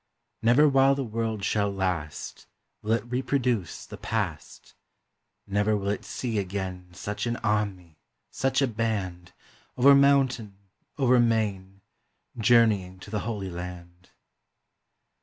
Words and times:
Never 0.41 0.67
while 0.67 0.95
the 0.95 1.03
world 1.03 1.43
shall 1.43 1.71
last 1.71 2.47
Will 2.81 2.93
it 2.93 3.05
reproduce 3.05 3.85
the 3.85 3.99
past; 3.99 4.73
Nevfer 5.47 5.77
will 5.77 5.89
it 5.89 6.03
see 6.03 6.39
again 6.39 6.91
Such 6.91 7.27
an 7.27 7.35
army, 7.43 7.99
such 8.31 8.63
a 8.63 8.67
band. 8.67 9.31
Over 9.77 9.93
mountain, 9.93 10.57
over 10.97 11.19
main, 11.19 11.81
Journeying 12.35 12.97
to 13.01 13.11
the 13.11 13.19
Holy 13.29 13.51
Land. 13.51 14.09